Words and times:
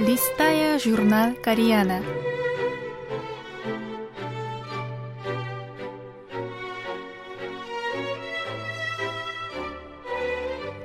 листая 0.00 0.78
журнал 0.78 1.34
Кориана. 1.44 2.02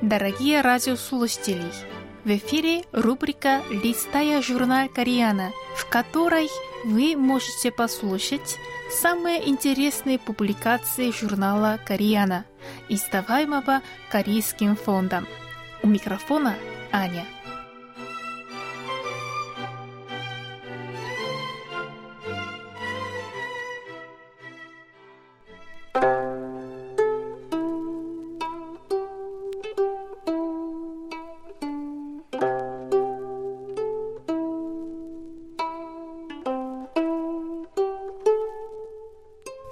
Дорогие 0.02 0.60
радиослушатели, 0.60 1.64
в 2.26 2.30
эфире 2.30 2.84
рубрика 2.92 3.62
«Листая 3.72 4.42
журнал 4.42 4.90
Кориана», 4.90 5.52
в 5.78 5.88
которой 5.88 6.50
вы 6.84 7.16
можете 7.16 7.72
послушать 7.72 8.58
самые 8.92 9.48
интересные 9.48 10.20
публикации 10.20 11.12
журнала 11.12 11.80
Кориана, 11.86 12.44
издаваемого 12.90 13.82
Корейским 14.12 14.76
фондом. 14.76 15.26
У 15.84 15.88
микрофона 15.88 16.56
Аня. 16.92 17.26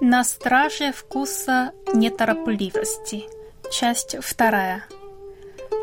На 0.05 0.25
страже 0.25 0.91
вкуса 0.91 1.71
неторопливости. 1.93 3.23
Часть 3.71 4.17
вторая. 4.19 4.83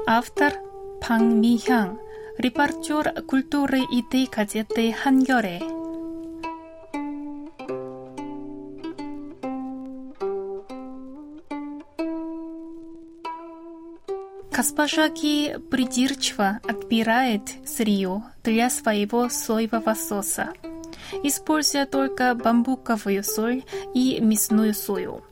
Автор 0.06 0.52
Пан 1.00 1.40
Михян, 1.40 1.98
репортер 2.36 3.22
культуры 3.22 3.78
и 3.78 4.00
идей 4.00 4.28
газеты 4.30 4.92
«Хангёре». 4.92 5.62
Госпожа 14.52 15.08
Ки 15.08 15.56
придирчиво 15.70 16.60
отбирает 16.68 17.48
сырье 17.64 18.22
для 18.44 18.68
своего 18.68 19.30
соевого 19.30 19.94
соуса– 19.94 20.52
используя 21.22 21.86
только 21.86 22.34
бамбуковую 22.34 23.24
соль 23.24 23.64
и 23.94 24.20
мясную 24.20 24.74
сою. 24.74 25.22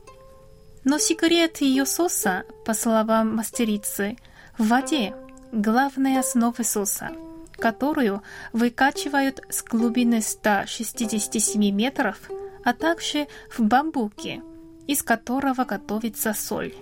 Но 0.85 0.99
секрет 0.99 1.59
ее 1.61 1.87
соуса, 1.87 2.45
по 2.65 2.75
словам 2.75 3.37
мастерицы, 3.37 4.17
в 4.57 4.69
воде– 4.69 5.15
главная 5.53 6.21
основа 6.21 6.63
соуса, 6.63 7.11
которую 7.59 8.23
выкачивают 8.53 9.43
с 9.49 9.63
глубины 9.63 10.23
167 10.23 11.71
метров, 11.75 12.19
а 12.65 12.73
также 12.75 13.27
в 13.51 13.61
бамбуке, 13.61 14.43
из 14.87 15.03
которого 15.03 15.65
готовится 15.65 16.35
соль. 16.35 16.75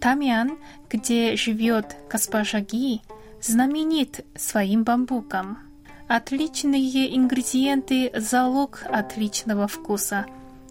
Тамян, 0.00 0.58
где 0.88 1.36
живет 1.36 1.96
госпожа 2.10 2.60
Ги, 2.60 3.02
знаменит 3.40 4.24
своим 4.36 4.84
бамбуком– 4.84 5.58
Отличные 6.12 7.16
ингредиенты– 7.16 8.10
залог 8.16 8.82
отличного 8.90 9.68
вкуса, 9.68 10.26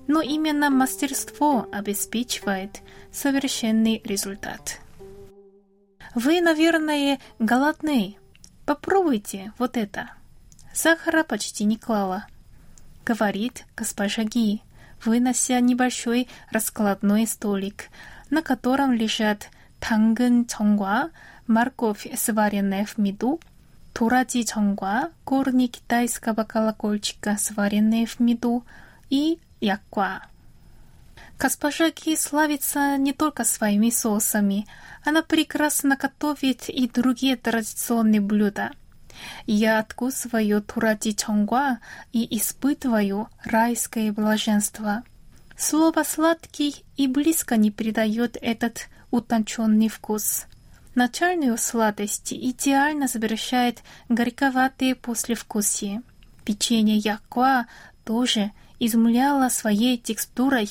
но 0.05 0.19
именно 0.19 0.69
мастерство 0.69 1.65
обеспечивает 1.71 2.81
совершенный 3.13 4.01
результат. 4.03 4.81
Вы, 6.13 6.41
наверное, 6.41 7.19
голодны. 7.39 8.17
Попробуйте 8.65 9.53
вот 9.57 9.77
это. 9.77 10.09
Сахара 10.73 11.23
почти 11.23 11.63
не 11.63 11.77
клала. 11.77 12.27
Говорит 13.05 13.63
госпожа 13.77 14.25
Ги, 14.25 14.61
вынося 15.05 15.61
небольшой 15.61 16.27
раскладной 16.51 17.25
столик, 17.27 17.85
на 18.29 18.41
котором 18.41 18.91
лежат 18.91 19.47
тангын 19.79 20.47
чонгва, 20.47 21.11
морковь, 21.47 22.09
сваренная 22.17 22.83
в 22.83 22.97
меду, 22.97 23.39
도라지 23.98 24.44
전과 24.44 25.10
꼬르니 25.24 25.68
китайского 25.68 26.44
колокольчика, 26.44 27.36
сваренные 27.36 28.06
в 28.06 28.18
меду, 28.20 28.64
и 29.08 29.38
яква. 29.60 30.22
Госпожа 31.38 31.90
Ки 31.90 32.16
славится 32.16 32.96
не 32.96 33.12
только 33.12 33.44
своими 33.44 33.90
соусами, 33.90 34.66
она 35.04 35.22
прекрасно 35.22 35.96
готовит 35.96 36.68
и 36.68 36.88
другие 36.88 37.36
традиционные 37.36 38.20
блюда. 38.20 38.70
Я 39.46 39.78
откусываю 39.78 40.62
туради 40.62 41.14
чонгва 41.14 41.78
и 42.12 42.36
испытываю 42.36 43.28
райское 43.44 44.12
блаженство. 44.12 45.02
Слово 45.56 46.02
«сладкий» 46.02 46.84
и 46.96 47.06
близко 47.06 47.56
не 47.56 47.70
придает 47.70 48.36
этот 48.40 48.88
утонченный 49.10 49.88
вкус. 49.88 50.46
Начальную 50.99 51.57
сладость 51.57 52.33
идеально 52.33 53.07
завершает 53.07 53.83
горьковатые 54.09 54.95
послевкусие. 54.95 56.01
Печенье 56.43 56.97
яква 56.97 57.67
тоже 58.03 58.51
изумляло 58.79 59.47
своей 59.47 59.97
текстурой. 59.97 60.69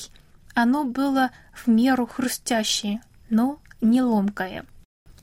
Оно 0.53 0.83
было 0.83 1.31
в 1.51 1.67
меру 1.67 2.05
хрустящее, 2.05 3.01
но 3.31 3.59
не 3.81 4.03
ломкое. 4.03 4.67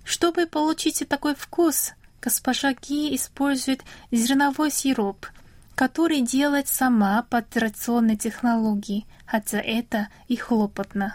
Чтобы 0.02 0.48
получить 0.48 1.06
такой 1.08 1.36
вкус, 1.36 1.92
госпожа 2.20 2.72
Ги 2.72 3.14
использует 3.14 3.84
зерновой 4.10 4.72
сироп, 4.72 5.28
который 5.76 6.22
делает 6.22 6.66
сама 6.66 7.22
по 7.30 7.42
традиционной 7.42 8.16
технологии, 8.16 9.06
хотя 9.24 9.60
это 9.60 10.08
и 10.26 10.34
хлопотно. 10.34 11.14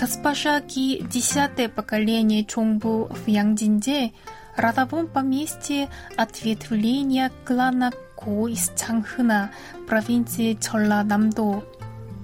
Госпожа 0.00 0.58
Ки, 0.62 1.02
десятое 1.02 1.68
поколение 1.68 2.42
Чонбу 2.46 3.10
в 3.10 3.28
Янгдинде, 3.28 4.12
родовом 4.56 5.06
поместье 5.06 5.90
ответвления 6.16 7.30
клана 7.44 7.92
Ко 8.16 8.48
из 8.48 8.72
Чанхына, 8.78 9.50
провинции 9.86 10.54
Чолла-Намдо. 10.54 11.62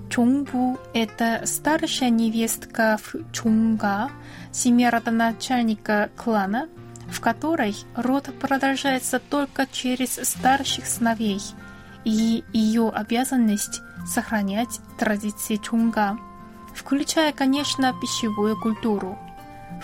Чонбу– 0.09 0.78
это 0.94 1.42
старшая 1.44 2.09
невестка 2.09 2.98
в 3.03 3.14
Чунга, 3.31 4.08
семья 4.53 4.91
родоначальника 4.91 6.08
клана, 6.16 6.70
в 7.10 7.20
которой 7.20 7.76
род 7.94 8.31
продолжается 8.41 9.19
только 9.19 9.66
через 9.70 10.14
старших 10.14 10.87
сыновей, 10.87 11.43
и 12.04 12.43
ее 12.54 12.88
обязанность– 12.88 13.82
сохранять 14.06 14.81
традиции 14.98 15.56
Чунга– 15.56 16.16
включая, 16.76 17.32
конечно, 17.32 17.92
пищевую 18.00 18.60
культуру. 18.60 19.19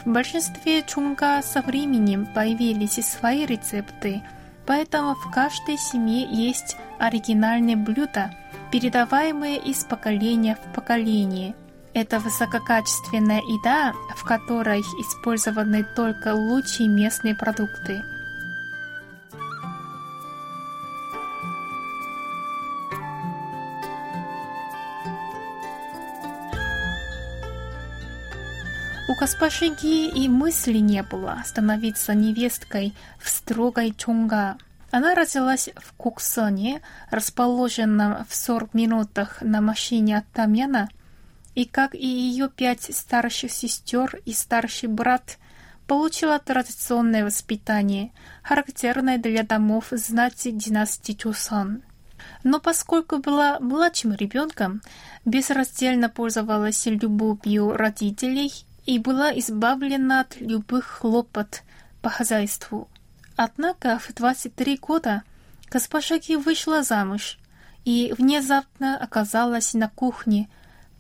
В 0.04 0.08
большинстве 0.08 0.82
чунга 0.82 1.42
со 1.42 1.62
временем 1.62 2.26
появились 2.26 2.98
и 2.98 3.02
свои 3.02 3.46
рецепты, 3.46 4.22
поэтому 4.66 5.14
в 5.14 5.30
каждой 5.30 5.78
семье 5.78 6.26
есть 6.30 6.76
оригинальные 6.98 7.76
блюда, 7.76 8.32
передаваемые 8.70 9.58
из 9.58 9.84
поколения 9.84 10.56
в 10.56 10.74
поколение. 10.74 11.54
Это 11.94 12.20
высококачественная 12.20 13.40
еда, 13.40 13.92
в 14.16 14.24
которой 14.24 14.80
использованы 14.80 15.84
только 15.96 16.34
лучшие 16.34 16.88
местные 16.88 17.34
продукты– 17.34 18.02
госпожи 29.22 29.68
Ги 29.68 30.08
и 30.08 30.28
мысли 30.28 30.78
не 30.78 31.00
было 31.04 31.40
становиться 31.46 32.12
невесткой 32.12 32.92
в 33.20 33.28
строгой 33.28 33.94
Чонга. 33.96 34.56
Она 34.90 35.14
родилась 35.14 35.68
в 35.76 35.92
Куксоне, 35.92 36.82
расположенном 37.08 38.24
в 38.28 38.34
40 38.34 38.74
минутах 38.74 39.40
на 39.40 39.60
машине 39.60 40.18
от 40.18 40.26
Тамьяна, 40.32 40.88
и, 41.54 41.66
как 41.66 41.94
и 41.94 42.04
ее 42.04 42.48
пять 42.48 42.90
старших 42.92 43.52
сестер 43.52 44.20
и 44.24 44.32
старший 44.32 44.88
брат, 44.88 45.38
получила 45.86 46.40
традиционное 46.40 47.24
воспитание, 47.24 48.10
характерное 48.42 49.18
для 49.18 49.44
домов 49.44 49.86
знати 49.92 50.50
династии 50.50 51.12
Чусон. 51.12 51.84
Но 52.42 52.58
поскольку 52.58 53.18
была 53.18 53.60
младшим 53.60 54.14
ребенком, 54.14 54.82
безраздельно 55.24 56.08
пользовалась 56.08 56.86
любовью 56.86 57.76
родителей 57.76 58.66
и 58.84 58.98
была 58.98 59.36
избавлена 59.38 60.20
от 60.20 60.40
любых 60.40 60.84
хлопот 60.86 61.62
по 62.00 62.10
хозяйству. 62.10 62.88
Однако 63.36 63.98
в 63.98 64.12
23 64.12 64.78
года 64.78 65.22
госпожа 65.70 66.18
Ки 66.18 66.36
вышла 66.36 66.82
замуж 66.82 67.38
и 67.84 68.14
внезапно 68.16 68.96
оказалась 68.96 69.74
на 69.74 69.88
кухне, 69.88 70.48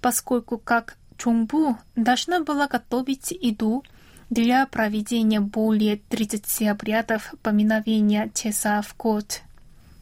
поскольку 0.00 0.58
как 0.58 0.96
Чонгбу 1.16 1.78
должна 1.94 2.40
была 2.40 2.66
готовить 2.66 3.30
еду 3.30 3.84
для 4.30 4.66
проведения 4.66 5.40
более 5.40 5.96
30 5.96 6.62
обрядов 6.68 7.34
поминовения 7.42 8.30
Чеса 8.34 8.80
в 8.82 8.96
год. 8.96 9.42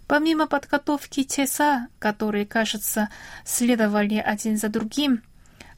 Помимо 0.07 0.47
подготовки 0.47 1.25
Чеса, 1.25 1.89
которые, 1.99 2.47
кажется, 2.47 3.11
следовали 3.45 4.17
один 4.17 4.57
за 4.57 4.69
другим, 4.69 5.23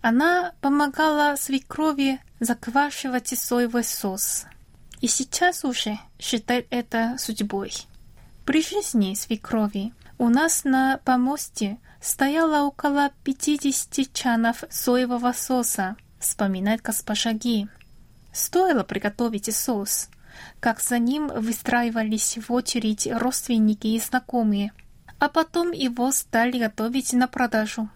она 0.03 0.53
помогала 0.61 1.37
свекрови 1.37 2.21
заквашивать 2.41 3.29
соевый 3.39 3.85
сос. 3.85 4.45
И 5.01 5.07
сейчас 5.07 5.65
уже 5.65 5.99
считает 6.19 6.67
это 6.71 7.17
судьбой. 7.19 7.73
При 8.45 8.63
жизни 8.63 9.15
свекрови 9.15 9.95
у 10.19 10.29
нас 10.29 10.65
на 10.65 10.99
помосте 11.05 11.79
стояло 12.01 12.67
около 12.67 13.13
50 13.23 14.13
чанов 14.13 14.65
соевого 14.71 15.33
соуса, 15.33 15.97
вспоминает 16.19 16.83
госпожа 16.83 17.33
Ги. 17.33 17.69
Стоило 18.33 18.83
приготовить 18.83 19.55
соус, 19.55 20.09
как 20.59 20.81
за 20.81 20.99
ним 20.99 21.29
выстраивались 21.29 22.39
в 22.39 22.53
очередь 22.53 23.07
родственники 23.07 23.87
и 23.87 24.01
знакомые, 24.01 24.73
а 25.21 25.29
потом 25.29 25.71
его 25.71 26.11
стали 26.11 26.59
готовить 26.59 27.13
на 27.13 27.29
продажу. 27.29 27.89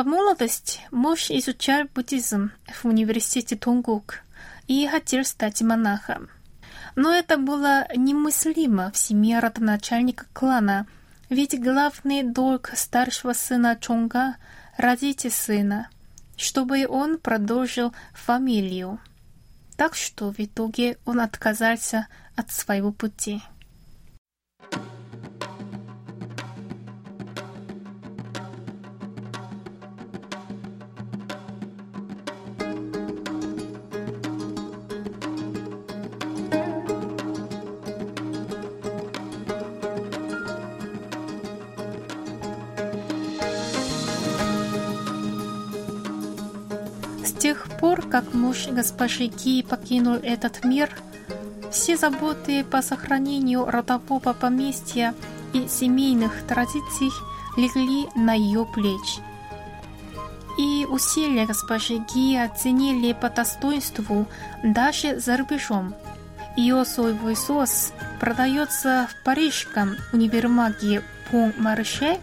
По 0.00 0.04
молодости 0.04 0.80
муж 0.90 1.30
изучал 1.30 1.84
буддизм 1.94 2.52
в 2.66 2.86
университете 2.86 3.54
Тунгук 3.54 4.20
и 4.66 4.86
хотел 4.86 5.26
стать 5.26 5.60
монахом. 5.60 6.30
Но 6.96 7.14
это 7.14 7.36
было 7.36 7.86
немыслимо 7.94 8.92
в 8.92 8.96
семье 8.96 9.40
родоначальника 9.40 10.24
клана– 10.32 10.86
ведь 11.28 11.60
главный 11.62 12.22
долг 12.22 12.70
старшего 12.74 13.34
сына 13.34 13.76
Чонга— 13.78 14.36
родить 14.78 15.30
сына, 15.30 15.90
чтобы 16.34 16.86
он 16.88 17.18
продолжил 17.18 17.92
фамилию. 18.14 19.00
Так 19.76 19.94
что 19.94 20.32
в 20.32 20.40
итоге 20.40 20.96
он 21.04 21.20
отказался 21.20 22.06
от 22.36 22.50
своего 22.50 22.90
пути. 22.90 23.42
Как 48.10 48.34
муж 48.34 48.66
госпожи 48.68 49.28
Ки 49.28 49.62
покинул 49.62 50.14
этот 50.14 50.64
мир, 50.64 50.90
все 51.70 51.96
заботы 51.96 52.64
по 52.64 52.82
сохранению 52.82 53.64
родового 53.64 54.32
поместья 54.32 55.14
и 55.52 55.68
семейных 55.68 56.42
традиций 56.46 57.10
легли 57.56 58.08
на 58.16 58.34
ее 58.34 58.66
плечи. 58.66 59.20
И 60.58 60.86
усилия 60.90 61.46
госпожи 61.46 61.98
Ги 62.12 62.36
оценили 62.36 63.12
по 63.12 63.30
достоинству 63.30 64.26
даже 64.64 65.20
за 65.20 65.36
рубежом. 65.36 65.94
Ее 66.56 66.84
соевый 66.84 67.36
сос 67.36 67.92
продается 68.18 69.08
в 69.08 69.24
парижском 69.24 69.96
универмаге 70.12 71.04
Пон 71.30 71.54
Марше 71.58 72.18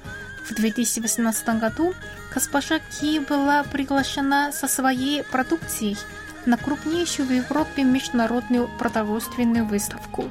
в 0.50 0.54
2018 0.54 1.60
году 1.60 1.94
госпожа 2.34 2.80
Ки 2.80 3.20
была 3.20 3.64
приглашена 3.64 4.52
со 4.52 4.68
своей 4.68 5.24
продукцией 5.24 5.98
на 6.46 6.58
крупнейшую 6.58 7.28
в 7.28 7.32
Европе 7.32 7.84
международную 7.84 8.70
продовольственную 8.80 9.66
выставку. 9.66 10.30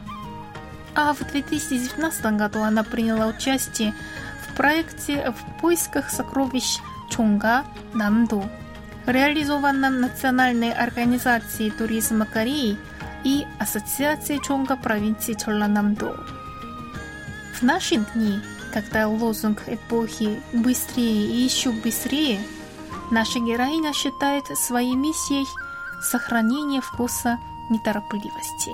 А 0.94 1.12
в 1.12 1.18
2019 1.30 2.36
году 2.36 2.62
она 2.62 2.82
приняла 2.82 3.26
участие 3.26 3.92
в 4.48 4.56
проекте 4.56 5.30
«В 5.32 5.60
поисках 5.60 6.10
сокровищ 6.10 6.78
Чонга 7.10 7.64
Намду», 7.92 8.48
реализованном 9.06 10.00
Национальной 10.00 10.72
организацией 10.72 11.70
туризма 11.70 12.24
Кореи 12.24 12.78
и 13.24 13.46
Ассоциацией 13.58 14.40
Чонга 14.42 14.76
провинции 14.76 15.34
Чоланамдо. 15.34 16.16
В 17.54 17.62
наши 17.62 17.96
дни 17.96 18.40
когда 18.76 19.08
лозунг 19.08 19.62
эпохи 19.68 20.38
«быстрее 20.52 21.26
и 21.28 21.40
еще 21.40 21.70
быстрее», 21.70 22.38
наша 23.10 23.38
героиня 23.38 23.94
считает 23.94 24.44
своей 24.58 24.94
миссией 24.94 25.46
сохранение 26.02 26.82
вкуса 26.82 27.38
неторопливости. 27.70 28.72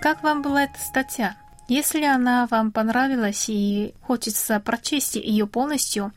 Как 0.00 0.22
вам 0.22 0.40
была 0.40 0.64
эта 0.64 0.80
статья? 0.80 1.36
Если 1.68 2.04
она 2.04 2.46
вам 2.50 2.72
понравилась 2.72 3.50
и 3.50 3.94
хочется 4.00 4.58
прочесть 4.60 5.16
ее 5.16 5.46
полностью, 5.46 6.10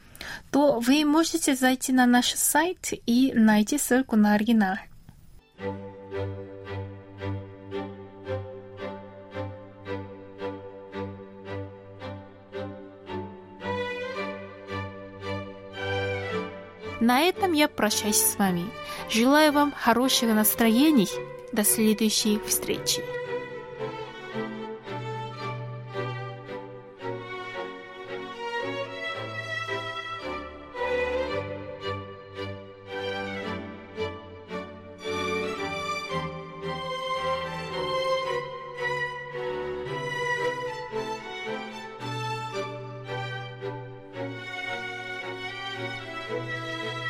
то 0.52 0.80
вы 0.80 1.06
можете 1.06 1.56
зайти 1.56 1.92
на 1.92 2.06
наш 2.06 2.34
сайт 2.34 2.94
и 3.06 3.32
найти 3.34 3.78
ссылку 3.78 4.16
на 4.16 4.34
оригинал. 4.34 4.76
На 17.06 17.20
этом 17.20 17.54
я 17.54 17.68
прощаюсь 17.68 18.16
с 18.16 18.40
вами. 18.40 18.66
Желаю 19.12 19.52
вам 19.52 19.72
хорошего 19.72 20.34
настроения. 20.34 21.08
До 21.52 21.64
следующей 21.64 22.40
встречи. 22.40 23.04
Música 46.28 47.05